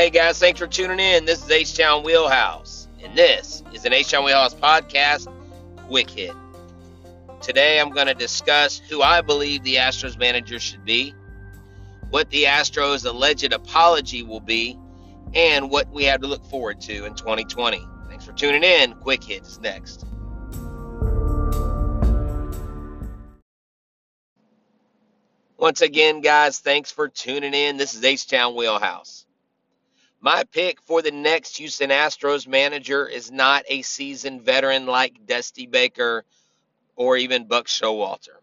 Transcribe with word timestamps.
Hey 0.00 0.08
guys, 0.08 0.38
thanks 0.38 0.58
for 0.58 0.66
tuning 0.66 0.98
in. 0.98 1.26
This 1.26 1.44
is 1.44 1.50
H 1.50 1.76
Town 1.76 2.02
Wheelhouse, 2.02 2.88
and 3.02 3.14
this 3.14 3.62
is 3.74 3.84
an 3.84 3.92
H 3.92 4.10
Town 4.10 4.24
Wheelhouse 4.24 4.54
podcast 4.54 5.30
quick 5.88 6.08
hit. 6.08 6.32
Today 7.42 7.78
I'm 7.78 7.90
going 7.90 8.06
to 8.06 8.14
discuss 8.14 8.78
who 8.78 9.02
I 9.02 9.20
believe 9.20 9.62
the 9.62 9.74
Astros 9.74 10.18
manager 10.18 10.58
should 10.58 10.86
be, 10.86 11.14
what 12.08 12.30
the 12.30 12.44
Astros 12.44 13.04
alleged 13.04 13.52
apology 13.52 14.22
will 14.22 14.40
be, 14.40 14.78
and 15.34 15.70
what 15.70 15.92
we 15.92 16.04
have 16.04 16.22
to 16.22 16.26
look 16.26 16.46
forward 16.46 16.80
to 16.80 17.04
in 17.04 17.14
2020. 17.14 17.86
Thanks 18.08 18.24
for 18.24 18.32
tuning 18.32 18.64
in. 18.64 18.94
Quick 18.94 19.22
hits 19.22 19.60
next. 19.60 20.06
Once 25.58 25.82
again, 25.82 26.22
guys, 26.22 26.58
thanks 26.58 26.90
for 26.90 27.06
tuning 27.06 27.52
in. 27.52 27.76
This 27.76 27.92
is 27.92 28.02
H 28.02 28.26
Town 28.26 28.54
Wheelhouse. 28.54 29.26
My 30.22 30.44
pick 30.44 30.82
for 30.82 31.00
the 31.00 31.10
next 31.10 31.56
Houston 31.56 31.88
Astros 31.88 32.46
manager 32.46 33.08
is 33.08 33.30
not 33.32 33.64
a 33.68 33.80
seasoned 33.80 34.42
veteran 34.42 34.84
like 34.84 35.26
Dusty 35.26 35.66
Baker 35.66 36.24
or 36.94 37.16
even 37.16 37.46
Buck 37.46 37.66
Showalter. 37.66 38.36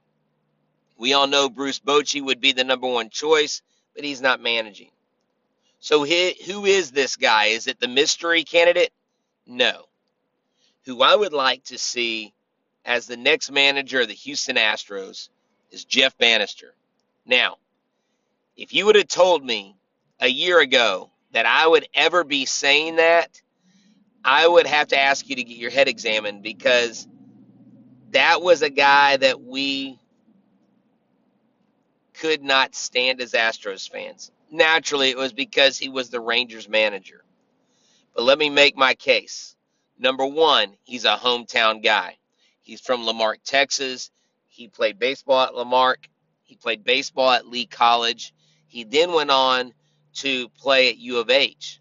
We 0.97 1.13
all 1.13 1.27
know 1.27 1.49
Bruce 1.49 1.79
Bochy 1.79 2.19
would 2.23 2.41
be 2.41 2.51
the 2.51 2.63
number 2.63 2.87
one 2.87 3.11
choice, 3.11 3.61
but 3.93 4.03
he's 4.03 4.21
not 4.21 4.41
managing. 4.41 4.89
So 5.79 6.03
who 6.03 6.65
is 6.65 6.89
this 6.89 7.15
guy? 7.15 7.45
Is 7.45 7.67
it 7.67 7.79
the 7.79 7.87
mystery 7.87 8.43
candidate? 8.43 8.91
No. 9.45 9.83
Who 10.85 11.03
I 11.03 11.15
would 11.15 11.33
like 11.33 11.63
to 11.65 11.77
see 11.77 12.33
as 12.83 13.05
the 13.05 13.17
next 13.17 13.51
manager 13.51 14.01
of 14.01 14.07
the 14.07 14.15
Houston 14.15 14.55
Astros 14.55 15.29
is 15.69 15.85
Jeff 15.85 16.17
Banister. 16.17 16.73
Now, 17.27 17.57
if 18.55 18.73
you 18.73 18.87
would 18.87 18.95
have 18.95 19.07
told 19.07 19.45
me 19.45 19.75
a 20.19 20.27
year 20.27 20.59
ago 20.59 21.11
that 21.37 21.45
I 21.45 21.67
would 21.67 21.87
ever 21.93 22.23
be 22.23 22.47
saying 22.47 22.95
that, 22.95 23.39
I 24.25 24.47
would 24.47 24.65
have 24.65 24.87
to 24.87 24.99
ask 24.99 25.29
you 25.29 25.35
to 25.35 25.43
get 25.43 25.57
your 25.57 25.69
head 25.69 25.87
examined 25.87 26.41
because 26.41 27.07
that 28.09 28.41
was 28.41 28.63
a 28.63 28.71
guy 28.71 29.17
that 29.17 29.39
we 29.39 29.99
could 32.15 32.41
not 32.41 32.73
stand 32.73 33.21
as 33.21 33.33
Astros 33.33 33.87
fans. 33.87 34.31
Naturally, 34.49 35.11
it 35.11 35.17
was 35.17 35.31
because 35.31 35.77
he 35.77 35.89
was 35.89 36.09
the 36.09 36.19
Rangers 36.19 36.67
manager. 36.67 37.23
But 38.15 38.23
let 38.23 38.39
me 38.39 38.49
make 38.49 38.75
my 38.75 38.95
case. 38.95 39.55
Number 39.99 40.25
one, 40.25 40.73
he's 40.85 41.05
a 41.05 41.17
hometown 41.17 41.83
guy. 41.83 42.17
He's 42.63 42.81
from 42.81 43.05
La 43.05 43.13
Marque, 43.13 43.43
Texas. 43.45 44.09
He 44.47 44.69
played 44.69 44.97
baseball 44.97 45.41
at 45.41 45.53
La 45.53 45.65
Marque. 45.65 46.09
He 46.45 46.55
played 46.55 46.83
baseball 46.83 47.29
at 47.29 47.45
Lee 47.45 47.67
College. 47.67 48.33
He 48.65 48.85
then 48.85 49.13
went 49.13 49.29
on 49.29 49.73
to 50.17 50.49
play 50.49 50.89
at 50.89 50.97
U 50.97 51.19
of 51.19 51.29
H. 51.29 51.79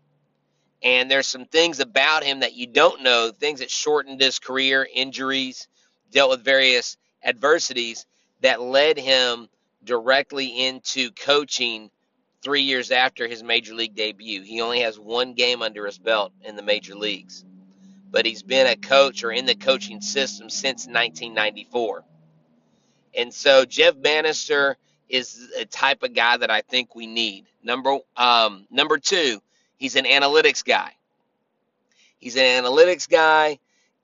And 0.82 1.10
there's 1.10 1.26
some 1.26 1.46
things 1.46 1.80
about 1.80 2.22
him 2.22 2.40
that 2.40 2.54
you 2.54 2.66
don't 2.66 3.02
know, 3.02 3.30
things 3.30 3.60
that 3.60 3.70
shortened 3.70 4.20
his 4.20 4.38
career, 4.38 4.86
injuries, 4.92 5.68
dealt 6.12 6.30
with 6.30 6.44
various 6.44 6.96
adversities 7.24 8.06
that 8.42 8.60
led 8.60 8.98
him 8.98 9.48
directly 9.82 10.66
into 10.66 11.10
coaching 11.12 11.90
three 12.42 12.62
years 12.62 12.90
after 12.90 13.26
his 13.26 13.42
major 13.42 13.74
league 13.74 13.94
debut. 13.94 14.42
He 14.42 14.60
only 14.60 14.80
has 14.80 14.98
one 14.98 15.34
game 15.34 15.62
under 15.62 15.86
his 15.86 15.98
belt 15.98 16.32
in 16.44 16.56
the 16.56 16.62
major 16.62 16.94
leagues, 16.94 17.44
but 18.10 18.26
he's 18.26 18.42
been 18.42 18.66
a 18.66 18.76
coach 18.76 19.24
or 19.24 19.32
in 19.32 19.46
the 19.46 19.54
coaching 19.54 20.00
system 20.00 20.50
since 20.50 20.86
1994. 20.86 22.04
And 23.16 23.32
so 23.32 23.64
Jeff 23.64 24.00
Banister 24.00 24.76
is 25.08 25.50
a 25.58 25.64
type 25.64 26.02
of 26.02 26.14
guy 26.14 26.36
that 26.36 26.50
I 26.50 26.62
think 26.62 26.94
we 26.94 27.06
need. 27.06 27.46
Number 27.62 27.98
um, 28.16 28.66
number 28.70 28.98
two, 28.98 29.40
he's 29.76 29.96
an 29.96 30.04
analytics 30.04 30.64
guy. 30.64 30.92
He's 32.18 32.36
an 32.36 32.42
analytics 32.42 33.08
guy, 33.08 33.58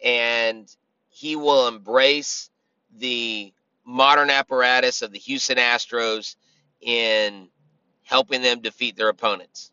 and 0.04 0.74
he 1.08 1.36
will 1.36 1.68
embrace 1.68 2.50
the 2.98 3.52
modern 3.84 4.30
apparatus 4.30 5.02
of 5.02 5.12
the 5.12 5.18
Houston 5.18 5.56
Astros 5.56 6.36
in 6.80 7.48
helping 8.04 8.42
them 8.42 8.60
defeat 8.60 8.96
their 8.96 9.08
opponents. 9.08 9.70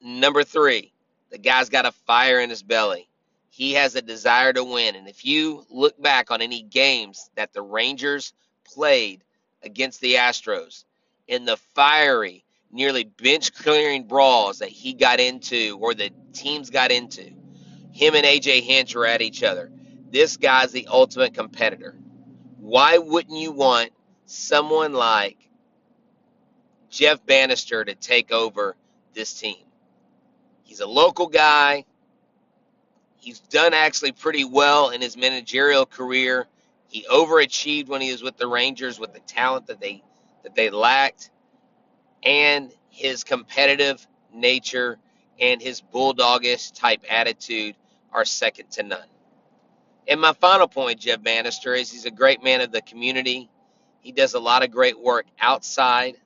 Number 0.00 0.44
three, 0.44 0.92
the 1.30 1.38
guy's 1.38 1.68
got 1.68 1.86
a 1.86 1.92
fire 1.92 2.40
in 2.40 2.50
his 2.50 2.62
belly. 2.62 3.08
He 3.50 3.72
has 3.72 3.96
a 3.96 4.02
desire 4.02 4.52
to 4.52 4.62
win. 4.62 4.94
And 4.94 5.08
if 5.08 5.24
you 5.24 5.64
look 5.68 6.00
back 6.00 6.30
on 6.30 6.40
any 6.40 6.62
games 6.62 7.30
that 7.34 7.52
the 7.52 7.62
Rangers 7.62 8.32
played 8.64 9.24
against 9.62 10.00
the 10.00 10.14
Astros 10.14 10.84
in 11.26 11.44
the 11.44 11.56
fiery, 11.74 12.44
nearly 12.70 13.04
bench 13.04 13.52
clearing 13.54 14.04
brawls 14.04 14.58
that 14.58 14.68
he 14.68 14.94
got 14.94 15.20
into 15.20 15.78
or 15.80 15.94
the 15.94 16.10
teams 16.32 16.70
got 16.70 16.90
into. 16.90 17.30
Him 17.92 18.14
and 18.14 18.24
AJ 18.24 18.62
Hinch 18.62 18.94
were 18.94 19.06
at 19.06 19.22
each 19.22 19.42
other. 19.42 19.70
This 20.10 20.36
guy's 20.36 20.72
the 20.72 20.86
ultimate 20.88 21.34
competitor. 21.34 21.96
Why 22.58 22.98
wouldn't 22.98 23.38
you 23.38 23.52
want 23.52 23.90
someone 24.26 24.92
like 24.92 25.36
Jeff 26.90 27.24
Banister 27.24 27.84
to 27.84 27.94
take 27.94 28.32
over 28.32 28.76
this 29.14 29.32
team? 29.38 29.64
He's 30.62 30.80
a 30.80 30.86
local 30.86 31.26
guy. 31.26 31.84
He's 33.16 33.40
done 33.40 33.74
actually 33.74 34.12
pretty 34.12 34.44
well 34.44 34.90
in 34.90 35.00
his 35.00 35.16
managerial 35.16 35.86
career 35.86 36.46
he 36.88 37.06
overachieved 37.10 37.88
when 37.88 38.00
he 38.00 38.10
was 38.10 38.22
with 38.22 38.36
the 38.36 38.48
Rangers 38.48 38.98
with 38.98 39.12
the 39.12 39.20
talent 39.20 39.66
that 39.66 39.80
they 39.80 40.02
that 40.42 40.54
they 40.54 40.70
lacked 40.70 41.30
and 42.22 42.72
his 42.90 43.24
competitive 43.24 44.06
nature 44.32 44.98
and 45.40 45.62
his 45.62 45.80
bulldogish 45.80 46.72
type 46.74 47.04
attitude 47.08 47.76
are 48.12 48.24
second 48.24 48.70
to 48.72 48.82
none. 48.82 49.06
And 50.08 50.20
my 50.20 50.32
final 50.32 50.66
point, 50.66 51.00
Jeff 51.00 51.22
Banister, 51.22 51.74
is 51.74 51.92
he's 51.92 52.06
a 52.06 52.10
great 52.10 52.42
man 52.42 52.60
of 52.60 52.72
the 52.72 52.80
community. 52.80 53.50
He 54.00 54.12
does 54.12 54.34
a 54.34 54.40
lot 54.40 54.64
of 54.64 54.70
great 54.70 54.98
work 54.98 55.26
outside. 55.38 56.16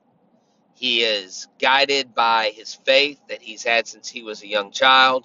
He 0.75 1.03
is 1.03 1.49
guided 1.61 2.15
by 2.15 2.53
his 2.55 2.75
faith 2.75 3.21
that 3.29 3.43
he's 3.43 3.65
had 3.65 3.87
since 3.87 4.09
he 4.09 4.23
was 4.23 4.43
a 4.43 4.49
young 4.49 4.71
child. 4.71 5.25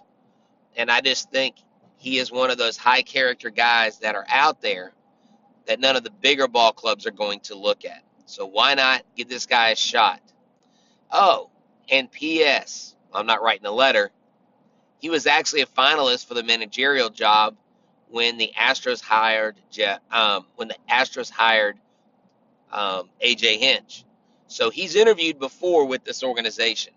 And 0.75 0.91
I 0.91 1.01
just 1.01 1.31
think 1.31 1.55
he 1.97 2.17
is 2.17 2.31
one 2.31 2.49
of 2.49 2.57
those 2.57 2.77
high 2.77 3.03
character 3.03 3.49
guys 3.49 3.99
that 3.99 4.15
are 4.15 4.25
out 4.27 4.61
there 4.61 4.93
that 5.67 5.79
none 5.79 5.95
of 5.95 6.03
the 6.03 6.11
bigger 6.11 6.47
ball 6.47 6.71
clubs 6.73 7.05
are 7.05 7.11
going 7.11 7.39
to 7.41 7.55
look 7.55 7.85
at. 7.85 8.03
So 8.25 8.45
why 8.45 8.73
not 8.73 9.03
give 9.15 9.29
this 9.29 9.45
guy 9.45 9.69
a 9.69 9.75
shot? 9.75 10.21
Oh, 11.11 11.49
and 11.89 12.11
P.S. 12.11 12.95
I'm 13.13 13.25
not 13.25 13.41
writing 13.41 13.65
a 13.65 13.71
letter. 13.71 14.11
He 14.99 15.09
was 15.09 15.27
actually 15.27 15.61
a 15.61 15.67
finalist 15.67 16.27
for 16.27 16.33
the 16.33 16.43
managerial 16.43 17.09
job 17.09 17.55
when 18.09 18.37
the 18.37 18.51
Astros 18.59 19.01
hired 19.01 19.55
um, 20.11 20.45
when 20.55 20.67
the 20.67 20.77
Astros 20.89 21.29
hired 21.29 21.77
um, 22.71 23.09
AJ 23.23 23.59
Hinch. 23.59 24.03
So 24.47 24.69
he's 24.69 24.95
interviewed 24.95 25.39
before 25.39 25.85
with 25.85 26.03
this 26.03 26.23
organization. 26.23 26.93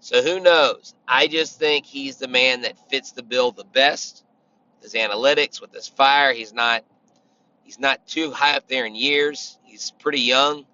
So 0.00 0.22
who 0.22 0.40
knows? 0.40 0.94
I 1.06 1.26
just 1.26 1.58
think 1.58 1.84
he's 1.84 2.16
the 2.16 2.28
man 2.28 2.62
that 2.62 2.90
fits 2.90 3.12
the 3.12 3.22
bill 3.22 3.52
the 3.52 3.64
best. 3.64 4.24
His 4.82 4.94
analytics, 4.94 5.60
with 5.60 5.72
his 5.72 5.88
fire, 5.88 6.32
he's 6.32 6.52
not 6.52 6.84
He's 7.66 7.80
not 7.80 8.06
too 8.06 8.30
high 8.30 8.56
up 8.56 8.68
there 8.68 8.86
in 8.86 8.94
years. 8.94 9.58
He's 9.64 9.92
pretty 9.98 10.20
young 10.20 10.66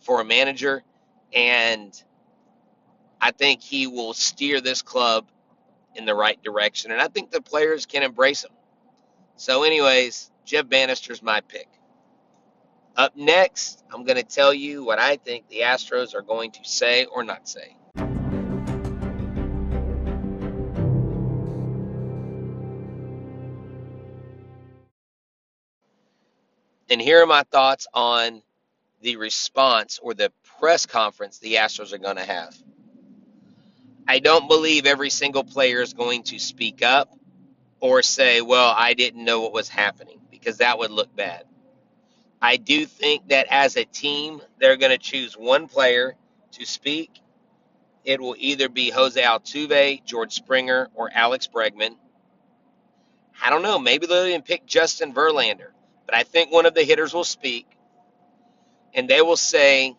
for 0.00 0.22
a 0.22 0.24
manager, 0.24 0.82
and 1.34 1.92
I 3.20 3.32
think 3.32 3.60
he 3.62 3.86
will 3.86 4.14
steer 4.14 4.62
this 4.62 4.80
club 4.80 5.28
in 5.94 6.06
the 6.06 6.14
right 6.14 6.42
direction. 6.42 6.90
And 6.90 7.02
I 7.02 7.08
think 7.08 7.30
the 7.30 7.42
players 7.42 7.84
can 7.84 8.02
embrace 8.02 8.44
him. 8.44 8.52
So, 9.36 9.62
anyways, 9.62 10.30
Jeff 10.46 10.68
Banister's 10.68 11.22
my 11.22 11.42
pick. 11.42 11.68
Up 12.96 13.14
next, 13.14 13.84
I'm 13.92 14.04
going 14.04 14.16
to 14.16 14.24
tell 14.24 14.54
you 14.54 14.82
what 14.82 14.98
I 14.98 15.16
think 15.16 15.48
the 15.48 15.60
Astros 15.60 16.14
are 16.14 16.22
going 16.22 16.52
to 16.52 16.64
say 16.64 17.04
or 17.04 17.22
not 17.24 17.46
say. 17.48 17.76
And 26.90 27.00
here 27.00 27.22
are 27.22 27.26
my 27.26 27.42
thoughts 27.42 27.86
on 27.92 28.42
the 29.02 29.16
response 29.16 29.98
or 30.02 30.14
the 30.14 30.32
press 30.58 30.86
conference 30.86 31.38
the 31.38 31.54
Astros 31.54 31.92
are 31.92 31.98
going 31.98 32.16
to 32.16 32.24
have. 32.24 32.56
I 34.06 34.20
don't 34.20 34.48
believe 34.48 34.86
every 34.86 35.10
single 35.10 35.44
player 35.44 35.82
is 35.82 35.92
going 35.92 36.22
to 36.24 36.38
speak 36.38 36.82
up 36.82 37.12
or 37.80 38.02
say, 38.02 38.40
well, 38.40 38.74
I 38.76 38.94
didn't 38.94 39.24
know 39.24 39.42
what 39.42 39.52
was 39.52 39.68
happening, 39.68 40.18
because 40.30 40.58
that 40.58 40.78
would 40.78 40.90
look 40.90 41.14
bad. 41.14 41.44
I 42.40 42.56
do 42.56 42.86
think 42.86 43.28
that 43.28 43.46
as 43.50 43.76
a 43.76 43.84
team, 43.84 44.40
they're 44.58 44.76
going 44.76 44.92
to 44.92 44.98
choose 44.98 45.34
one 45.34 45.68
player 45.68 46.16
to 46.52 46.64
speak. 46.64 47.20
It 48.04 48.20
will 48.20 48.36
either 48.38 48.68
be 48.68 48.90
Jose 48.90 49.20
Altuve, 49.20 50.04
George 50.04 50.32
Springer, 50.32 50.88
or 50.94 51.10
Alex 51.12 51.48
Bregman. 51.52 51.96
I 53.42 53.50
don't 53.50 53.62
know. 53.62 53.78
Maybe 53.78 54.06
they'll 54.06 54.26
even 54.26 54.42
pick 54.42 54.66
Justin 54.66 55.12
Verlander. 55.12 55.70
But 56.08 56.16
I 56.16 56.24
think 56.24 56.52
one 56.52 56.66
of 56.66 56.74
the 56.74 56.84
hitters 56.84 57.14
will 57.14 57.24
speak 57.24 57.68
and 58.94 59.08
they 59.08 59.22
will 59.22 59.36
say 59.38 59.96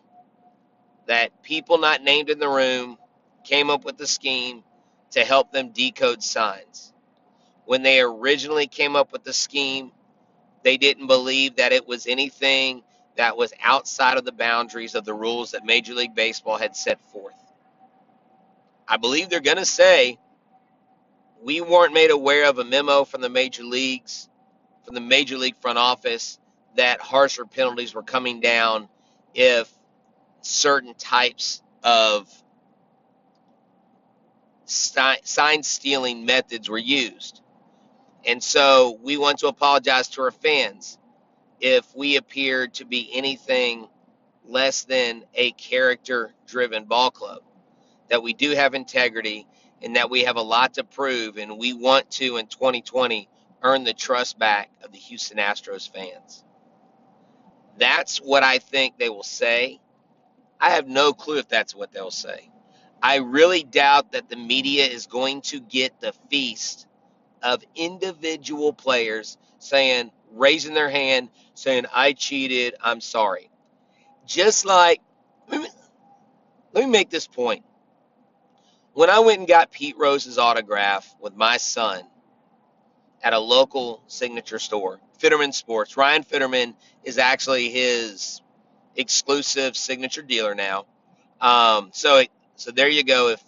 that 1.08 1.42
people 1.42 1.78
not 1.78 2.02
named 2.02 2.30
in 2.30 2.40
the 2.40 2.48
room 2.48 2.98
came 3.44 3.70
up 3.70 3.84
with 3.84 3.98
the 3.98 4.08
scheme 4.08 4.64
to 5.12 5.24
help 5.24 5.52
them 5.52 5.70
decode 5.70 6.22
signs. 6.22 6.92
When 7.66 7.82
they 7.82 8.00
originally 8.00 8.68
came 8.68 8.96
up 8.96 9.12
with 9.12 9.24
the 9.24 9.34
scheme, 9.34 9.92
they 10.64 10.78
didn't 10.78 11.08
believe 11.08 11.56
that 11.56 11.72
it 11.72 11.88
was 11.88 12.06
anything 12.08 12.84
that 13.16 13.36
was 13.38 13.52
outside 13.62 14.18
of 14.18 14.26
the 14.26 14.32
boundaries 14.32 14.96
of 14.96 15.06
the 15.06 15.14
rules 15.14 15.52
that 15.52 15.66
Major 15.66 15.94
League 15.94 16.16
Baseball 16.16 16.58
had 16.58 16.76
set 16.76 17.00
forth. 17.12 17.34
I 18.88 18.98
believe 18.98 19.30
they're 19.30 19.40
going 19.40 19.58
to 19.58 19.66
say 19.66 20.18
we 21.42 21.62
weren't 21.62 21.94
made 21.94 22.12
aware 22.12 22.50
of 22.50 22.60
a 22.60 22.64
memo 22.64 23.04
from 23.04 23.22
the 23.22 23.30
major 23.30 23.64
leagues, 23.64 24.29
from 24.90 24.96
the 24.96 25.08
major 25.08 25.38
league 25.38 25.54
front 25.60 25.78
office, 25.78 26.40
that 26.74 27.00
harsher 27.00 27.44
penalties 27.44 27.94
were 27.94 28.02
coming 28.02 28.40
down 28.40 28.88
if 29.36 29.72
certain 30.40 30.94
types 30.94 31.62
of 31.84 32.28
sign 34.64 35.62
stealing 35.62 36.26
methods 36.26 36.68
were 36.68 36.76
used. 36.76 37.40
And 38.26 38.42
so 38.42 38.98
we 39.00 39.16
want 39.16 39.38
to 39.38 39.46
apologize 39.46 40.08
to 40.08 40.22
our 40.22 40.32
fans 40.32 40.98
if 41.60 41.86
we 41.94 42.16
appeared 42.16 42.74
to 42.74 42.84
be 42.84 43.10
anything 43.14 43.86
less 44.44 44.82
than 44.82 45.22
a 45.36 45.52
character 45.52 46.32
driven 46.48 46.82
ball 46.82 47.12
club. 47.12 47.42
That 48.08 48.24
we 48.24 48.32
do 48.32 48.56
have 48.56 48.74
integrity 48.74 49.46
and 49.82 49.94
that 49.94 50.10
we 50.10 50.24
have 50.24 50.34
a 50.34 50.42
lot 50.42 50.74
to 50.74 50.82
prove, 50.82 51.38
and 51.38 51.58
we 51.58 51.74
want 51.74 52.10
to 52.12 52.38
in 52.38 52.48
2020 52.48 53.28
earn 53.62 53.84
the 53.84 53.92
trust 53.92 54.38
back 54.38 54.70
of 54.82 54.92
the 54.92 54.98
Houston 54.98 55.38
Astros 55.38 55.90
fans. 55.90 56.44
That's 57.78 58.18
what 58.18 58.42
I 58.42 58.58
think 58.58 58.98
they 58.98 59.08
will 59.08 59.22
say. 59.22 59.80
I 60.60 60.70
have 60.70 60.86
no 60.86 61.12
clue 61.12 61.38
if 61.38 61.48
that's 61.48 61.74
what 61.74 61.92
they'll 61.92 62.10
say. 62.10 62.50
I 63.02 63.16
really 63.16 63.62
doubt 63.62 64.12
that 64.12 64.28
the 64.28 64.36
media 64.36 64.86
is 64.86 65.06
going 65.06 65.40
to 65.42 65.60
get 65.60 66.00
the 66.00 66.12
feast 66.30 66.86
of 67.42 67.62
individual 67.74 68.72
players 68.72 69.38
saying, 69.58 70.10
raising 70.32 70.74
their 70.74 70.90
hand, 70.90 71.30
saying, 71.54 71.86
I 71.94 72.12
cheated, 72.12 72.74
I'm 72.82 73.00
sorry. 73.00 73.50
Just 74.26 74.66
like, 74.66 75.00
let 75.48 75.62
me, 76.74 76.86
make 76.86 77.10
this 77.10 77.26
point. 77.26 77.64
When 78.92 79.10
I 79.10 79.20
went 79.20 79.38
and 79.38 79.48
got 79.48 79.70
Pete 79.70 79.96
Rose's 79.98 80.38
autograph 80.38 81.14
with 81.20 81.34
my 81.34 81.56
son 81.56 82.02
at 83.22 83.32
a 83.32 83.38
local 83.38 84.02
signature 84.06 84.58
store, 84.58 85.00
Fitterman 85.20 85.52
Sports, 85.52 85.96
Ryan 85.96 86.24
Fitterman 86.24 86.74
is 87.04 87.18
actually 87.18 87.70
his 87.70 88.40
exclusive 88.96 89.76
signature 89.76 90.22
dealer 90.22 90.54
now. 90.54 90.86
Um, 91.40 91.90
so, 91.92 92.22
so 92.56 92.70
there 92.70 92.88
you 92.88 93.04
go. 93.04 93.28
If 93.28 93.42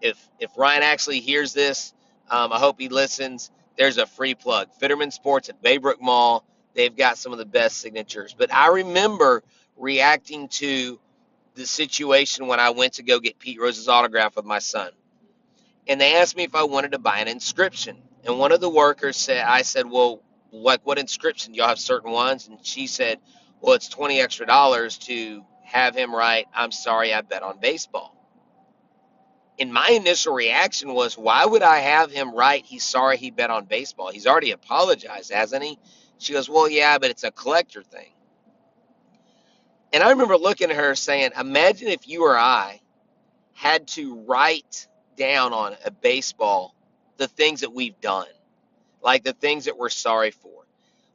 if 0.00 0.28
if 0.38 0.50
Ryan 0.56 0.82
actually 0.82 1.20
hears 1.20 1.52
this, 1.52 1.94
um, 2.30 2.52
I 2.52 2.58
hope 2.58 2.78
he 2.78 2.88
listens. 2.88 3.50
There's 3.76 3.98
a 3.98 4.06
free 4.06 4.34
plug. 4.34 4.68
Fitterman 4.80 5.12
Sports 5.12 5.48
at 5.48 5.62
Baybrook 5.62 6.00
Mall. 6.00 6.44
They've 6.74 6.94
got 6.94 7.18
some 7.18 7.32
of 7.32 7.38
the 7.38 7.46
best 7.46 7.78
signatures. 7.78 8.34
But 8.36 8.52
I 8.52 8.68
remember 8.68 9.42
reacting 9.76 10.48
to 10.48 11.00
the 11.54 11.66
situation 11.66 12.46
when 12.46 12.60
I 12.60 12.70
went 12.70 12.94
to 12.94 13.02
go 13.02 13.20
get 13.20 13.38
Pete 13.38 13.60
Rose's 13.60 13.88
autograph 13.88 14.36
with 14.36 14.44
my 14.44 14.58
son. 14.58 14.90
And 15.86 16.00
they 16.00 16.16
asked 16.16 16.36
me 16.36 16.44
if 16.44 16.54
I 16.54 16.64
wanted 16.64 16.92
to 16.92 16.98
buy 16.98 17.18
an 17.18 17.28
inscription. 17.28 17.98
And 18.24 18.38
one 18.38 18.52
of 18.52 18.60
the 18.60 18.70
workers 18.70 19.16
said, 19.16 19.44
I 19.44 19.62
said, 19.62 19.86
well, 19.90 20.22
like 20.50 20.80
what 20.84 20.98
inscription? 20.98 21.54
Y'all 21.54 21.68
have 21.68 21.78
certain 21.78 22.10
ones? 22.12 22.48
And 22.48 22.64
she 22.64 22.86
said, 22.86 23.18
well, 23.60 23.74
it's 23.74 23.88
20 23.88 24.20
extra 24.20 24.46
dollars 24.46 24.98
to 24.98 25.44
have 25.62 25.94
him 25.94 26.14
write, 26.14 26.46
I'm 26.54 26.72
sorry 26.72 27.12
I 27.12 27.20
bet 27.22 27.42
on 27.42 27.60
baseball. 27.60 28.14
And 29.58 29.72
my 29.72 29.88
initial 29.90 30.34
reaction 30.34 30.94
was, 30.94 31.16
why 31.16 31.44
would 31.44 31.62
I 31.62 31.78
have 31.78 32.10
him 32.10 32.34
write, 32.34 32.64
he's 32.64 32.84
sorry 32.84 33.16
he 33.16 33.30
bet 33.30 33.50
on 33.50 33.66
baseball? 33.66 34.10
He's 34.10 34.26
already 34.26 34.50
apologized, 34.50 35.32
hasn't 35.32 35.62
he? 35.62 35.78
She 36.18 36.32
goes, 36.32 36.48
well, 36.48 36.68
yeah, 36.68 36.98
but 36.98 37.10
it's 37.10 37.24
a 37.24 37.30
collector 37.30 37.82
thing. 37.82 38.12
And 39.92 40.02
I 40.02 40.10
remember 40.10 40.36
looking 40.36 40.70
at 40.70 40.76
her 40.76 40.96
saying, 40.96 41.30
Imagine 41.38 41.88
if 41.88 42.08
you 42.08 42.24
or 42.24 42.36
I 42.36 42.80
had 43.54 43.86
to 43.88 44.16
write 44.26 44.88
down 45.16 45.52
on 45.52 45.76
a 45.84 45.90
baseball 45.90 46.74
the 47.16 47.28
things 47.28 47.60
that 47.60 47.72
we've 47.72 48.00
done, 48.00 48.26
like 49.02 49.24
the 49.24 49.32
things 49.32 49.66
that 49.66 49.78
we're 49.78 49.88
sorry 49.88 50.30
for. 50.30 50.64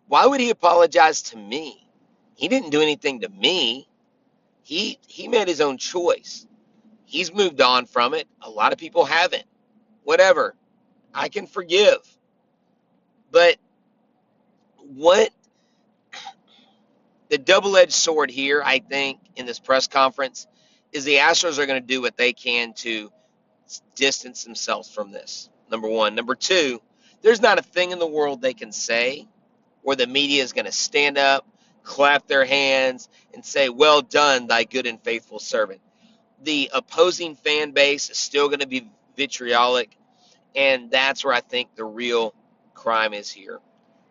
Why 0.07 0.25
would 0.25 0.39
he 0.39 0.49
apologize 0.49 1.21
to 1.23 1.37
me? 1.37 1.87
He 2.35 2.47
didn't 2.47 2.69
do 2.69 2.81
anything 2.81 3.21
to 3.21 3.29
me. 3.29 3.87
He 4.63 4.99
he 5.07 5.27
made 5.27 5.47
his 5.47 5.61
own 5.61 5.77
choice. 5.77 6.47
He's 7.05 7.33
moved 7.33 7.61
on 7.61 7.85
from 7.85 8.13
it. 8.13 8.27
A 8.41 8.49
lot 8.49 8.71
of 8.71 8.79
people 8.79 9.05
haven't. 9.05 9.45
Whatever. 10.03 10.55
I 11.13 11.29
can 11.29 11.47
forgive. 11.47 11.97
But 13.31 13.57
what 14.77 15.31
the 17.29 17.37
double 17.37 17.77
edged 17.77 17.93
sword 17.93 18.29
here, 18.31 18.61
I 18.63 18.79
think, 18.79 19.19
in 19.35 19.45
this 19.45 19.59
press 19.59 19.87
conference 19.87 20.47
is 20.91 21.03
the 21.05 21.15
Astros 21.15 21.59
are 21.59 21.65
going 21.65 21.81
to 21.81 21.87
do 21.87 22.01
what 22.01 22.17
they 22.17 22.33
can 22.33 22.73
to 22.73 23.11
distance 23.95 24.43
themselves 24.43 24.89
from 24.89 25.11
this. 25.11 25.49
Number 25.69 25.87
one. 25.87 26.15
Number 26.15 26.35
two, 26.35 26.81
there's 27.21 27.41
not 27.41 27.59
a 27.59 27.63
thing 27.63 27.91
in 27.91 27.99
the 27.99 28.07
world 28.07 28.41
they 28.41 28.53
can 28.53 28.71
say 28.71 29.27
where 29.81 29.95
the 29.95 30.07
media 30.07 30.43
is 30.43 30.53
going 30.53 30.65
to 30.65 30.71
stand 30.71 31.17
up, 31.17 31.45
clap 31.83 32.27
their 32.27 32.45
hands, 32.45 33.09
and 33.33 33.45
say, 33.45 33.69
Well 33.69 34.01
done, 34.01 34.47
thy 34.47 34.63
good 34.63 34.87
and 34.87 35.01
faithful 35.01 35.39
servant. 35.39 35.81
The 36.43 36.69
opposing 36.73 37.35
fan 37.35 37.71
base 37.71 38.09
is 38.09 38.17
still 38.17 38.47
going 38.47 38.59
to 38.59 38.67
be 38.67 38.89
vitriolic, 39.17 39.97
and 40.55 40.89
that's 40.89 41.23
where 41.23 41.33
I 41.33 41.41
think 41.41 41.75
the 41.75 41.85
real 41.85 42.33
crime 42.73 43.13
is 43.13 43.29
here. 43.29 43.59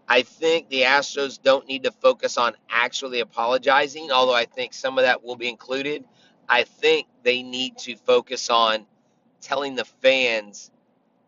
I 0.09 0.23
think 0.23 0.69
the 0.69 0.83
Astros 0.83 1.41
don't 1.43 1.67
need 1.67 1.83
to 1.85 1.91
focus 1.91 2.39
on 2.39 2.55
actually 2.71 3.21
apologizing, 3.21 4.11
although 4.11 4.35
I 4.35 4.47
think 4.47 4.73
some 4.73 4.99
of 4.99 5.05
that 5.05 5.23
will 5.23 5.37
be 5.37 5.49
included. 5.49 6.05
I 6.49 6.65
think 6.65 7.09
they 7.23 7.43
need 7.43 7.77
to 7.79 7.97
focus 7.97 8.49
on 8.49 8.87
telling 9.41 9.77
the 9.77 9.85
fans 9.87 10.71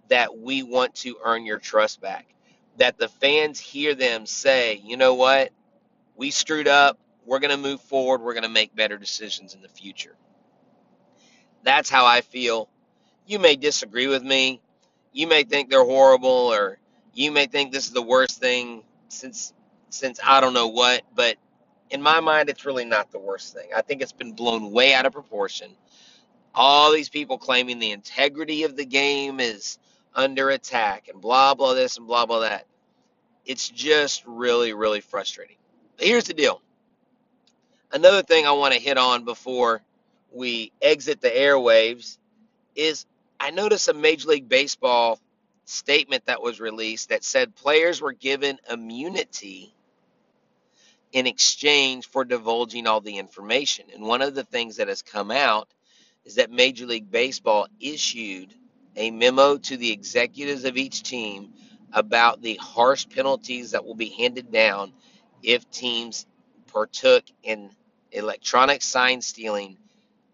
that 0.08 0.38
we 0.38 0.62
want 0.62 0.94
to 0.96 1.16
earn 1.24 1.46
your 1.46 1.58
trust 1.58 2.00
back. 2.00 2.26
That 2.78 2.98
the 2.98 3.08
fans 3.08 3.60
hear 3.60 3.94
them 3.94 4.26
say, 4.26 4.80
you 4.84 4.96
know 4.96 5.14
what? 5.14 5.50
We 6.16 6.30
screwed 6.30 6.68
up. 6.68 6.98
We're 7.26 7.40
going 7.40 7.52
to 7.52 7.58
move 7.58 7.80
forward. 7.82 8.22
We're 8.22 8.34
going 8.34 8.44
to 8.44 8.50
make 8.50 8.74
better 8.76 8.98
decisions 8.98 9.54
in 9.54 9.62
the 9.62 9.68
future. 9.68 10.16
That's 11.64 11.90
how 11.90 12.06
I 12.06 12.22
feel. 12.22 12.68
You 13.26 13.38
may 13.38 13.56
disagree 13.56 14.08
with 14.08 14.22
me. 14.24 14.60
You 15.12 15.26
may 15.28 15.44
think 15.44 15.70
they're 15.70 15.84
horrible 15.84 16.28
or 16.52 16.78
you 17.14 17.32
may 17.32 17.46
think 17.46 17.72
this 17.72 17.86
is 17.86 17.92
the 17.92 18.02
worst 18.02 18.40
thing 18.40 18.84
since 19.08 19.52
since 19.90 20.20
I 20.24 20.40
don't 20.40 20.54
know 20.54 20.68
what, 20.68 21.02
but 21.14 21.36
in 21.90 22.02
my 22.02 22.20
mind, 22.20 22.48
it's 22.48 22.64
really 22.66 22.84
not 22.84 23.10
the 23.12 23.18
worst 23.18 23.54
thing. 23.54 23.70
I 23.76 23.82
think 23.82 24.02
it's 24.02 24.12
been 24.12 24.32
blown 24.32 24.72
way 24.72 24.94
out 24.94 25.06
of 25.06 25.12
proportion. 25.12 25.72
All 26.54 26.92
these 26.92 27.08
people 27.08 27.38
claiming 27.38 27.78
the 27.78 27.92
integrity 27.92 28.64
of 28.64 28.76
the 28.76 28.84
game 28.84 29.40
is 29.40 29.78
under 30.14 30.50
attack 30.50 31.08
and 31.08 31.20
blah 31.20 31.54
blah 31.54 31.74
this 31.74 31.96
and 31.96 32.06
blah 32.06 32.26
blah 32.26 32.40
that. 32.40 32.66
It's 33.46 33.68
just 33.68 34.24
really 34.26 34.72
really 34.72 35.00
frustrating. 35.00 35.56
But 35.96 36.06
here's 36.06 36.24
the 36.24 36.34
deal. 36.34 36.60
Another 37.92 38.22
thing 38.22 38.46
I 38.46 38.52
want 38.52 38.74
to 38.74 38.80
hit 38.80 38.98
on 38.98 39.24
before 39.24 39.82
we 40.32 40.72
exit 40.80 41.20
the 41.20 41.28
airwaves 41.28 42.18
is 42.76 43.06
I 43.38 43.50
noticed 43.50 43.88
a 43.88 43.94
Major 43.94 44.28
League 44.28 44.48
Baseball 44.48 45.18
statement 45.64 46.26
that 46.26 46.42
was 46.42 46.60
released 46.60 47.08
that 47.08 47.24
said 47.24 47.54
players 47.54 48.00
were 48.00 48.12
given 48.12 48.58
immunity 48.70 49.74
in 51.12 51.26
exchange 51.26 52.08
for 52.08 52.24
divulging 52.24 52.86
all 52.86 53.00
the 53.00 53.18
information. 53.18 53.86
And 53.94 54.04
one 54.04 54.22
of 54.22 54.34
the 54.34 54.44
things 54.44 54.76
that 54.76 54.88
has 54.88 55.02
come 55.02 55.30
out 55.30 55.68
is 56.30 56.36
that 56.36 56.52
Major 56.52 56.86
League 56.86 57.10
Baseball 57.10 57.66
issued 57.80 58.54
a 58.94 59.10
memo 59.10 59.56
to 59.56 59.76
the 59.76 59.90
executives 59.90 60.64
of 60.64 60.76
each 60.76 61.02
team 61.02 61.52
about 61.92 62.40
the 62.40 62.54
harsh 62.54 63.04
penalties 63.08 63.72
that 63.72 63.84
will 63.84 63.96
be 63.96 64.10
handed 64.10 64.52
down 64.52 64.92
if 65.42 65.68
teams 65.72 66.26
partook 66.68 67.24
in 67.42 67.68
electronic 68.12 68.80
sign 68.80 69.20
stealing 69.20 69.76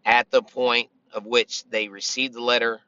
at 0.04 0.30
the 0.30 0.42
point 0.42 0.90
of 1.14 1.24
which 1.24 1.64
they 1.70 1.88
received 1.88 2.34
the 2.34 2.42
letter 2.42 2.78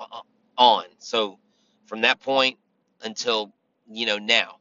uh, 0.00 0.22
on. 0.58 0.86
So 0.98 1.38
from 1.86 2.00
that 2.00 2.18
point 2.18 2.58
until 3.04 3.52
you 3.88 4.06
know 4.06 4.18
now. 4.18 4.56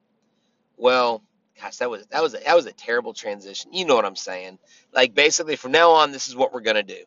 Well, 0.78 1.24
gosh, 1.60 1.78
that 1.78 1.90
was 1.90 2.06
that 2.12 2.22
was 2.22 2.36
a, 2.36 2.38
that 2.46 2.56
was 2.56 2.68
a 2.68 2.72
terrible 2.72 3.14
transition. 3.14 3.74
You 3.74 3.86
know 3.86 3.96
what 3.96 4.06
I'm 4.06 4.16
saying? 4.16 4.60
Like 4.94 5.16
basically, 5.16 5.56
from 5.56 5.72
now 5.72 5.90
on, 5.90 6.12
this 6.12 6.28
is 6.28 6.36
what 6.36 6.54
we're 6.54 6.62
gonna 6.62 6.84
do. 6.84 7.04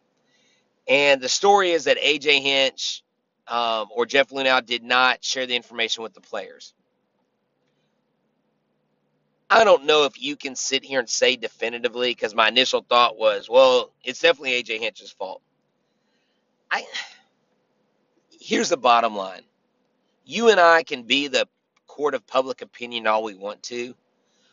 And 0.88 1.20
the 1.20 1.28
story 1.28 1.72
is 1.72 1.84
that 1.84 1.98
AJ 1.98 2.42
Hinch 2.42 3.02
um, 3.48 3.88
or 3.90 4.06
Jeff 4.06 4.30
Luhnow 4.30 4.64
did 4.64 4.82
not 4.82 5.24
share 5.24 5.46
the 5.46 5.56
information 5.56 6.02
with 6.02 6.14
the 6.14 6.20
players. 6.20 6.74
I 9.48 9.64
don't 9.64 9.84
know 9.84 10.04
if 10.04 10.20
you 10.20 10.36
can 10.36 10.56
sit 10.56 10.84
here 10.84 10.98
and 10.98 11.08
say 11.08 11.36
definitively 11.36 12.10
because 12.10 12.34
my 12.34 12.48
initial 12.48 12.84
thought 12.88 13.16
was, 13.16 13.48
well, 13.48 13.92
it's 14.02 14.20
definitely 14.20 14.62
AJ 14.62 14.80
Hinch's 14.80 15.12
fault. 15.12 15.40
I 16.70 16.84
here's 18.40 18.68
the 18.68 18.76
bottom 18.76 19.14
line 19.16 19.42
you 20.24 20.50
and 20.50 20.58
I 20.58 20.82
can 20.82 21.04
be 21.04 21.28
the 21.28 21.46
court 21.86 22.14
of 22.14 22.26
public 22.26 22.62
opinion 22.62 23.06
all 23.06 23.22
we 23.22 23.34
want 23.34 23.62
to, 23.64 23.94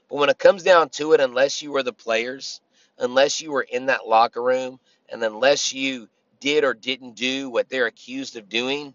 but 0.09 0.17
when 0.17 0.29
it 0.29 0.37
comes 0.37 0.63
down 0.63 0.89
to 0.89 1.13
it, 1.13 1.19
unless 1.19 1.61
you 1.61 1.71
were 1.71 1.83
the 1.83 1.93
players, 1.93 2.61
unless 2.99 3.41
you 3.41 3.51
were 3.51 3.63
in 3.63 3.87
that 3.87 4.07
locker 4.07 4.41
room, 4.41 4.79
and 5.09 5.23
unless 5.23 5.73
you 5.73 6.07
did 6.43 6.65
or 6.65 6.73
didn't 6.73 7.15
do 7.15 7.49
what 7.49 7.69
they're 7.69 7.85
accused 7.85 8.35
of 8.35 8.49
doing, 8.49 8.93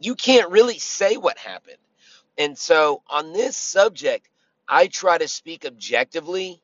you 0.00 0.16
can't 0.16 0.50
really 0.50 0.80
say 0.80 1.16
what 1.16 1.38
happened. 1.38 1.76
And 2.36 2.58
so 2.58 3.02
on 3.08 3.32
this 3.32 3.56
subject, 3.56 4.28
I 4.68 4.88
try 4.88 5.16
to 5.16 5.28
speak 5.28 5.64
objectively, 5.64 6.60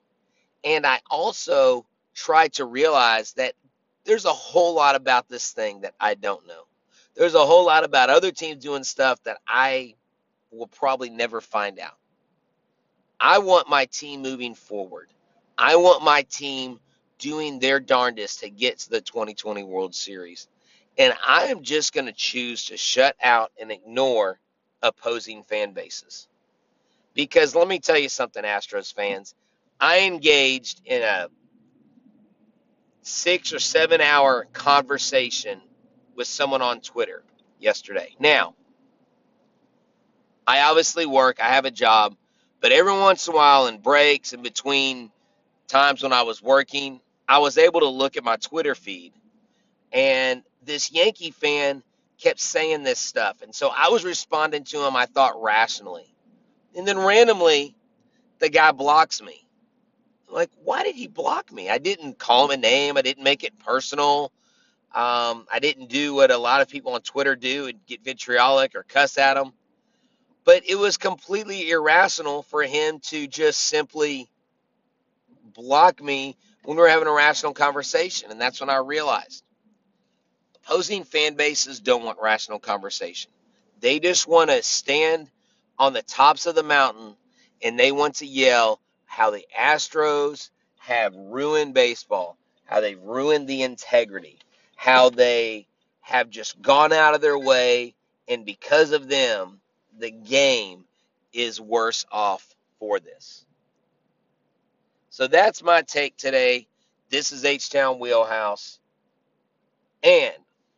and 0.65 0.85
I 0.85 0.99
also 1.09 1.87
try 2.15 2.49
to 2.49 2.65
realize 2.65 3.35
that 3.35 3.53
there's 4.05 4.25
a 4.25 4.33
whole 4.33 4.75
lot 4.75 4.97
about 4.97 5.29
this 5.29 5.53
thing 5.53 5.83
that 5.83 5.95
I 6.01 6.15
don't 6.15 6.45
know. 6.49 6.65
There's 7.15 7.35
a 7.35 7.47
whole 7.47 7.65
lot 7.65 7.85
about 7.85 8.11
other 8.11 8.33
teams 8.33 8.65
doing 8.65 8.83
stuff 8.83 9.23
that 9.23 9.39
I 9.47 9.95
will 10.51 10.67
probably 10.67 11.11
never 11.11 11.41
find 11.41 11.79
out. 11.79 11.97
I 13.21 13.39
want 13.39 13.69
my 13.69 13.85
team 13.85 14.21
moving 14.21 14.57
forward. 14.57 15.11
I 15.57 15.77
want 15.77 16.03
my 16.03 16.23
team 16.23 16.81
doing 17.19 17.59
their 17.59 17.81
darndest 17.81 18.41
to 18.41 18.51
get 18.51 18.79
to 18.81 18.91
the 18.91 19.01
2020 19.01 19.63
World 19.65 19.95
Series. 19.95 20.49
And 20.99 21.15
I 21.27 21.47
am 21.47 21.63
just 21.63 21.93
going 21.93 22.07
to 22.07 22.13
choose 22.13 22.67
to 22.67 22.77
shut 22.77 23.17
out 23.23 23.53
and 23.61 23.71
ignore 23.71 24.39
opposing 24.83 25.43
fan 25.43 25.73
bases. 25.73 26.29
Because 27.15 27.55
let 27.55 27.69
me 27.69 27.79
tell 27.79 27.99
you 27.99 28.09
something, 28.09 28.43
Astros 28.45 28.95
fans. 28.95 29.35
I 29.81 30.01
engaged 30.01 30.81
in 30.85 31.03
a 31.03 31.29
six 33.03 33.53
or 33.53 33.59
seven 33.59 34.01
hour 34.01 34.47
conversation 34.53 35.61
with 36.15 36.27
someone 36.27 36.63
on 36.63 36.81
Twitter 36.81 37.23
yesterday. 37.59 38.15
Now, 38.19 38.55
I 40.47 40.63
obviously 40.63 41.07
work, 41.07 41.41
I 41.41 41.49
have 41.49 41.65
a 41.65 41.71
job, 41.71 42.17
but 42.61 42.73
every 42.73 42.93
once 42.93 43.27
in 43.29 43.35
a 43.35 43.37
while 43.37 43.67
in 43.67 43.79
breaks 43.79 44.33
in 44.33 44.43
between 44.43 45.11
times 45.69 46.03
when 46.03 46.13
I 46.13 46.23
was 46.23 46.43
working, 46.43 47.01
I 47.29 47.39
was 47.39 47.59
able 47.59 47.81
to 47.81 47.89
look 47.89 48.17
at 48.17 48.25
my 48.25 48.37
Twitter 48.37 48.75
feed 48.75 49.13
and 49.93 50.43
this 50.63 50.93
Yankee 50.93 51.31
fan 51.31 51.83
kept 52.19 52.41
saying 52.41 52.83
this 52.83 52.99
stuff. 52.99 53.43
And 53.43 53.55
so 53.55 53.71
I 53.75 53.89
was 53.89 54.05
responding 54.05 54.65
to 54.65 54.87
him, 54.87 54.97
I 54.97 55.07
thought 55.07 55.41
rationally. 55.41 56.15
And 56.77 56.87
then 56.87 56.99
randomly, 56.99 57.75
the 58.39 58.49
guy 58.49 58.73
blocks 58.73 59.23
me. 59.23 59.47
Like, 60.29 60.51
why 60.63 60.83
did 60.83 60.97
he 60.97 61.07
block 61.07 61.53
me? 61.53 61.71
I 61.71 61.79
didn't 61.79 62.19
call 62.19 62.47
him 62.47 62.51
a 62.51 62.57
name, 62.57 62.97
I 62.97 63.03
didn't 63.03 63.25
make 63.25 63.45
it 63.45 63.59
personal. 63.59 64.33
Um, 64.95 65.47
I 65.53 65.59
didn't 65.61 65.91
do 65.91 66.15
what 66.15 66.31
a 66.31 66.39
lot 66.39 66.63
of 66.63 66.69
people 66.69 66.93
on 66.93 67.03
Twitter 67.03 67.37
do 67.37 67.67
and 67.67 67.79
get 67.87 68.03
vitriolic 68.03 68.75
or 68.75 68.83
cuss 68.83 69.19
at 69.19 69.37
him. 69.37 69.53
But 70.45 70.63
it 70.67 70.77
was 70.77 70.97
completely 70.97 71.71
irrational 71.71 72.43
for 72.45 72.63
him 72.63 73.01
to 73.01 73.27
just 73.27 73.61
simply 73.61 74.31
block 75.55 76.03
me 76.03 76.37
when 76.67 76.77
we 76.77 76.83
were 76.83 76.89
having 76.89 77.07
a 77.07 77.13
rational 77.13 77.55
conversation. 77.55 78.33
And 78.33 78.41
that's 78.41 78.61
when 78.61 78.71
I 78.71 78.79
realized 78.79 79.45
opposing 80.57 81.05
fan 81.05 81.35
bases 81.35 81.79
don't 81.79 82.05
want 82.05 82.19
rational 82.21 82.59
conversation. 82.59 83.31
They 83.81 84.01
just 84.01 84.27
want 84.27 84.51
to 84.51 84.63
stand 84.65 85.31
on 85.79 85.93
the 85.93 86.03
tops 86.03 86.47
of 86.47 86.57
the 86.57 86.65
mountain 86.65 87.15
and 87.63 87.79
they 87.79 87.93
want 87.93 88.17
to 88.17 88.27
yell 88.27 88.81
how 89.05 89.31
the 89.31 89.47
Astros 89.57 90.51
have 90.79 91.15
ruined 91.15 91.73
baseball, 91.73 92.37
how 92.65 92.81
they've 92.81 93.01
ruined 93.01 93.47
the 93.47 93.63
integrity, 93.63 94.41
how 94.75 95.11
they 95.11 95.69
have 96.01 96.31
just 96.31 96.61
gone 96.61 96.93
out 96.93 97.15
of 97.15 97.21
their 97.21 97.39
way, 97.39 97.95
and 98.27 98.45
because 98.45 98.91
of 98.91 99.09
them, 99.09 99.61
the 99.99 100.11
game 100.11 100.85
is 101.33 101.61
worse 101.61 102.05
off 102.11 102.57
for 102.81 102.99
this. 102.99 103.46
So 105.17 105.27
that's 105.27 105.63
my 105.63 105.81
take 105.81 106.19
today. 106.19 106.69
This 107.09 107.33
is 107.33 107.47
H 107.47 107.71
Town 107.71 107.99
Wheelhouse. 107.99 108.81
And 110.03 110.35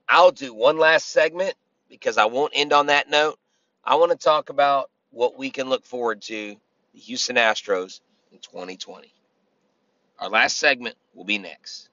I'll 0.08 0.30
do 0.30 0.54
one 0.54 0.78
last 0.78 1.08
segment 1.08 1.54
because 1.90 2.18
I 2.18 2.26
won't 2.26 2.52
end 2.54 2.72
on 2.72 2.86
that 2.86 3.10
note. 3.10 3.36
I 3.82 3.96
want 3.96 4.12
to 4.12 4.16
talk 4.16 4.48
about 4.48 4.90
what 5.10 5.36
we 5.36 5.50
can 5.50 5.68
look 5.68 5.84
forward 5.84 6.22
to 6.22 6.54
the 6.94 7.00
Houston 7.00 7.34
Astros 7.34 7.98
in 8.30 8.38
2020. 8.38 9.12
Our 10.20 10.28
last 10.28 10.58
segment 10.58 10.94
will 11.16 11.24
be 11.24 11.38
next. 11.38 11.88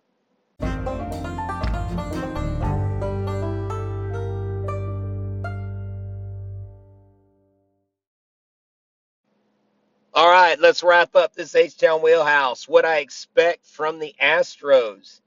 Right, 10.55 10.61
let's 10.61 10.83
wrap 10.83 11.15
up 11.17 11.33
this 11.33 11.53
H 11.53 11.75
Town 11.77 12.01
Wheelhouse. 12.01 12.65
What 12.65 12.85
I 12.85 12.99
expect 12.99 13.65
from 13.65 13.99
the 13.99 14.15
Astros. 14.21 15.19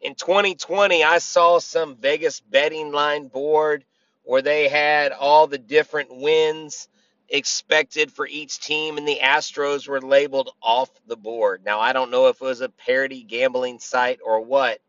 In 0.00 0.14
2020, 0.14 1.02
I 1.02 1.18
saw 1.18 1.58
some 1.58 1.96
Vegas 1.96 2.38
betting 2.38 2.92
line 2.92 3.26
board 3.26 3.84
where 4.22 4.42
they 4.42 4.68
had 4.68 5.10
all 5.10 5.48
the 5.48 5.58
different 5.58 6.16
wins 6.16 6.88
expected 7.28 8.12
for 8.12 8.24
each 8.24 8.60
team, 8.60 8.98
and 8.98 9.08
the 9.08 9.18
Astros 9.20 9.88
were 9.88 10.00
labeled 10.00 10.50
off 10.62 10.90
the 11.08 11.16
board. 11.16 11.62
Now, 11.64 11.80
I 11.80 11.92
don't 11.92 12.12
know 12.12 12.28
if 12.28 12.40
it 12.40 12.44
was 12.44 12.60
a 12.60 12.68
parody 12.68 13.24
gambling 13.24 13.80
site 13.80 14.20
or 14.24 14.42
what, 14.42 14.80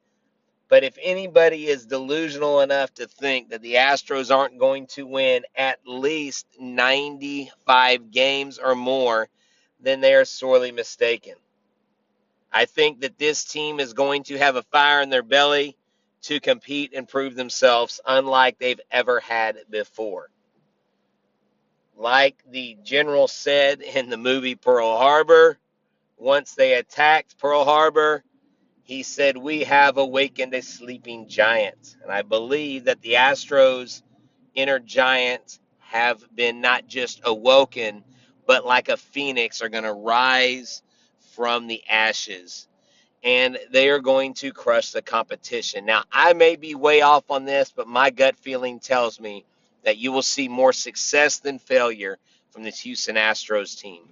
but 0.70 0.84
if 0.84 1.00
anybody 1.01 1.65
is 1.65 1.88
delusional 1.88 2.62
enough 2.62 2.94
to 2.96 3.08
think 3.08 3.50
that 3.50 3.63
the 3.63 3.75
Astros 3.75 4.36
aren't 4.36 4.60
going 4.60 4.86
to 4.88 5.08
win 5.08 5.44
at 5.56 5.80
least 5.84 6.46
95 6.60 8.12
games 8.12 8.60
or 8.60 8.75
more, 8.75 9.30
then 9.84 10.02
they 10.02 10.16
are 10.16 10.25
sorely 10.25 10.72
mistaken. 10.72 11.36
I 12.52 12.66
think 12.66 13.02
that 13.02 13.18
this 13.18 13.44
team 13.46 13.80
is 13.80 13.94
going 13.94 14.24
to 14.24 14.38
have 14.38 14.56
a 14.56 14.63
fire 14.63 15.02
in 15.02 15.10
their 15.10 15.24
belly 15.24 15.78
to 16.24 16.40
compete 16.40 16.94
and 16.96 17.08
prove 17.08 17.36
themselves 17.36 18.00
unlike 18.06 18.58
they've 18.58 18.82
ever 18.92 19.20
had 19.20 19.58
before. 19.70 20.30
Like 21.96 22.38
the 22.50 22.78
general 22.84 23.28
said 23.28 23.82
in 23.82 24.10
the 24.10 24.18
movie 24.18 24.56
Pearl 24.56 24.98
Harbor, 24.98 25.60
once 26.18 26.56
they 26.56 26.74
attacked 26.74 27.38
Pearl 27.38 27.66
Harbor, 27.66 28.24
he 28.84 29.04
said, 29.04 29.38
We 29.38 29.63
have 29.63 29.98
awakened 29.98 30.54
a 30.54 30.62
sleeping 30.62 31.28
giant. 31.28 31.98
And 32.02 32.12
I 32.12 32.22
believe 32.22 32.86
that 32.86 33.02
the 33.02 33.13
Astros' 33.13 34.02
inner 34.56 34.80
giant 34.80 35.60
have 35.80 36.24
been 36.36 36.62
not 36.62 36.88
just 36.88 37.22
awoken, 37.24 38.04
but 38.45 38.65
like 38.65 38.89
a 38.89 38.97
phoenix 38.97 39.62
are 39.62 39.69
going 39.69 39.83
to 39.83 39.93
rise 39.93 40.81
from 41.35 41.67
the 41.67 41.83
ashes 41.89 42.67
and 43.23 43.57
they 43.71 43.89
are 43.89 44.00
going 44.00 44.33
to 44.33 44.51
crush 44.51 44.91
the 44.91 45.01
competition. 45.01 45.85
Now, 45.85 46.03
I 46.12 46.33
may 46.33 46.57
be 46.57 46.75
way 46.75 47.01
off 47.01 47.31
on 47.31 47.45
this, 47.45 47.71
but 47.73 47.88
my 47.88 48.09
gut 48.09 48.35
feeling 48.35 48.79
tells 48.79 49.19
me 49.19 49.45
that 49.83 49.97
you 49.97 50.12
will 50.12 50.21
see 50.21 50.47
more 50.50 50.73
success 50.73 51.39
than 51.39 51.57
failure 51.57 52.17
from 52.51 52.63
this 52.63 52.79
Houston 52.81 53.15
Astros 53.15 53.79
team. 53.79 54.03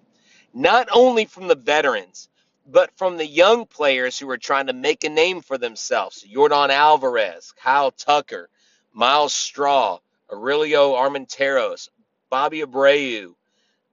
Not 0.53 0.87
only 0.93 1.25
from 1.25 1.47
the 1.47 1.55
veterans, 1.55 2.29
but 2.65 2.91
from 2.95 3.17
the 3.17 3.25
young 3.25 3.65
players 3.65 4.17
who 4.17 4.29
are 4.29 4.37
trying 4.37 4.67
to 4.67 4.73
make 4.73 5.03
a 5.03 5.09
name 5.09 5.41
for 5.41 5.57
themselves. 5.57 6.25
Yordan 6.29 6.69
Alvarez, 6.69 7.53
Kyle 7.61 7.91
Tucker, 7.91 8.49
Myles 8.93 9.33
Straw, 9.33 9.99
Rogelio 10.31 10.93
Armenteros, 10.95 11.89
Bobby 12.29 12.61
Abreu, 12.61 13.33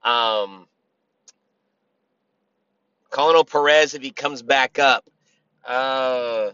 um, 0.03 0.67
Cionel 3.11 3.43
Perez 3.43 3.93
if 3.93 4.01
he 4.01 4.11
comes 4.11 4.41
back 4.41 4.79
up. 4.79 5.05
Uh, 5.65 6.51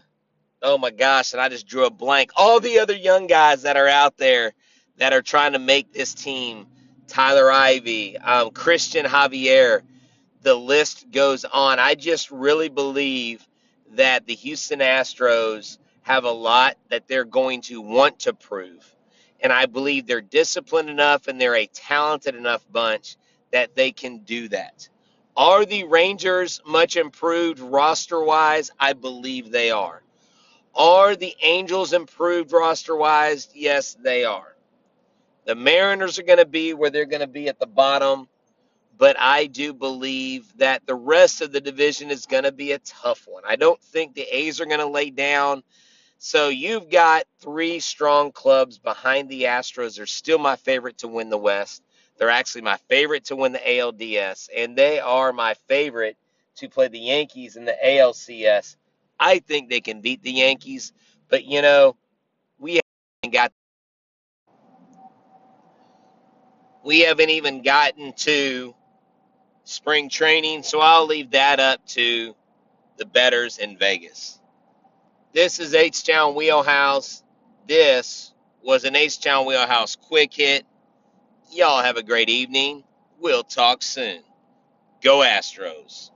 oh 0.62 0.78
my 0.78 0.90
gosh, 0.90 1.32
and 1.32 1.40
I 1.40 1.48
just 1.48 1.66
drew 1.66 1.86
a 1.86 1.90
blank. 1.90 2.32
All 2.36 2.60
the 2.60 2.78
other 2.80 2.94
young 2.96 3.26
guys 3.26 3.62
that 3.62 3.76
are 3.76 3.88
out 3.88 4.16
there 4.16 4.52
that 4.98 5.12
are 5.12 5.22
trying 5.22 5.52
to 5.52 5.58
make 5.58 5.92
this 5.92 6.14
team. 6.14 6.66
Tyler 7.08 7.52
Ivey, 7.52 8.18
um, 8.18 8.50
Cristian 8.50 9.04
Javier, 9.04 9.82
the 10.42 10.54
list 10.54 11.10
goes 11.10 11.44
on. 11.44 11.78
I 11.78 11.94
just 11.94 12.30
really 12.30 12.68
believe 12.68 13.46
that 13.92 14.26
the 14.26 14.34
Houston 14.34 14.80
Astros 14.80 15.78
have 16.02 16.24
a 16.24 16.30
lot 16.30 16.76
that 16.88 17.08
they're 17.08 17.24
going 17.24 17.60
to 17.62 17.80
want 17.80 18.20
to 18.20 18.32
prove. 18.32 18.94
And 19.40 19.52
I 19.52 19.66
believe 19.66 20.06
they're 20.06 20.20
disciplined 20.20 20.88
enough 20.88 21.28
and 21.28 21.40
they're 21.40 21.56
a 21.56 21.66
talented 21.66 22.34
enough 22.34 22.64
bunch 22.70 23.16
that 23.52 23.74
they 23.74 23.92
can 23.92 24.18
do 24.18 24.48
that. 24.48 24.88
Are 25.36 25.64
the 25.64 25.84
Rangers 25.84 26.62
much 26.66 26.96
improved 26.96 27.60
roster 27.60 28.22
wise? 28.22 28.70
I 28.80 28.94
believe 28.94 29.50
they 29.50 29.70
are. 29.70 30.02
Are 30.74 31.16
the 31.16 31.34
Angels 31.42 31.92
improved 31.92 32.52
roster 32.52 32.96
wise? 32.96 33.48
Yes, 33.54 33.96
they 34.02 34.24
are. 34.24 34.56
The 35.44 35.54
Mariners 35.54 36.18
are 36.18 36.24
going 36.24 36.38
to 36.38 36.46
be 36.46 36.74
where 36.74 36.90
they're 36.90 37.06
going 37.06 37.20
to 37.20 37.26
be 37.26 37.48
at 37.48 37.58
the 37.58 37.66
bottom, 37.66 38.28
but 38.98 39.16
I 39.18 39.46
do 39.46 39.72
believe 39.72 40.52
that 40.58 40.86
the 40.86 40.94
rest 40.94 41.40
of 41.40 41.52
the 41.52 41.60
division 41.60 42.10
is 42.10 42.26
going 42.26 42.44
to 42.44 42.52
be 42.52 42.72
a 42.72 42.78
tough 42.80 43.26
one. 43.28 43.44
I 43.46 43.56
don't 43.56 43.80
think 43.80 44.14
the 44.14 44.22
A's 44.36 44.60
are 44.60 44.66
going 44.66 44.80
to 44.80 44.86
lay 44.86 45.10
down. 45.10 45.62
So 46.18 46.48
you've 46.48 46.90
got 46.90 47.24
three 47.40 47.78
strong 47.80 48.32
clubs 48.32 48.78
behind 48.78 49.28
the 49.28 49.44
Astros. 49.44 49.96
They're 49.96 50.06
still 50.06 50.38
my 50.38 50.56
favorite 50.56 50.98
to 50.98 51.08
win 51.08 51.30
the 51.30 51.38
West. 51.38 51.82
They're 52.18 52.30
actually 52.30 52.62
my 52.62 52.78
favorite 52.88 53.26
to 53.26 53.36
win 53.36 53.52
the 53.52 53.58
ALDS, 53.58 54.48
and 54.56 54.76
they 54.76 55.00
are 55.00 55.32
my 55.32 55.54
favorite 55.68 56.16
to 56.56 56.68
play 56.68 56.88
the 56.88 56.98
Yankees 56.98 57.56
in 57.56 57.64
the 57.64 57.76
ALCS. 57.84 58.76
I 59.20 59.38
think 59.40 59.68
they 59.68 59.80
can 59.80 60.00
beat 60.00 60.22
the 60.22 60.32
Yankees, 60.32 60.92
but 61.28 61.44
you 61.44 61.62
know, 61.62 61.96
we 62.58 62.80
haven't 63.22 63.32
got 63.34 63.52
we 66.84 67.00
haven't 67.00 67.30
even 67.30 67.62
gotten 67.62 68.12
to 68.14 68.74
spring 69.64 70.08
training, 70.08 70.62
so 70.62 70.80
I'll 70.80 71.06
leave 71.06 71.32
that 71.32 71.60
up 71.60 71.84
to 71.88 72.34
the 72.96 73.04
betters 73.04 73.58
in 73.58 73.76
Vegas. 73.76 74.40
This 75.32 75.58
is 75.58 75.74
H 75.74 76.04
Town 76.04 76.34
Wheelhouse. 76.34 77.22
This 77.66 78.32
was 78.62 78.84
an 78.84 78.96
H 78.96 79.20
Town 79.20 79.46
Wheelhouse 79.46 79.96
quick 79.96 80.32
hit. 80.32 80.64
Y'all 81.50 81.82
have 81.82 81.96
a 81.96 82.02
great 82.02 82.28
evening. 82.28 82.84
We'll 83.20 83.44
talk 83.44 83.82
soon. 83.82 84.22
Go 85.02 85.18
Astros. 85.20 86.10